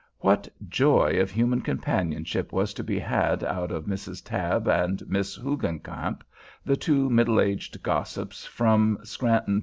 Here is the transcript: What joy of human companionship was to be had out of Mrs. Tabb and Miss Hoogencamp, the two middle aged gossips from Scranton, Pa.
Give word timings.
What 0.17 0.47
joy 0.67 1.19
of 1.19 1.29
human 1.29 1.61
companionship 1.61 2.51
was 2.51 2.73
to 2.73 2.83
be 2.83 2.97
had 2.97 3.43
out 3.43 3.69
of 3.71 3.85
Mrs. 3.85 4.23
Tabb 4.25 4.67
and 4.67 5.07
Miss 5.07 5.35
Hoogencamp, 5.37 6.21
the 6.65 6.75
two 6.75 7.07
middle 7.07 7.39
aged 7.39 7.83
gossips 7.83 8.43
from 8.43 8.97
Scranton, 9.03 9.59
Pa. 9.59 9.59